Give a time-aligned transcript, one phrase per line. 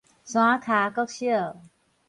[0.03, 0.05] 山仔
[0.65, 1.59] 跤國小